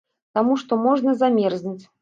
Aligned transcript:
Таму 0.37 0.55
што 0.61 0.79
можна 0.87 1.15
замерзнуць. 1.21 1.81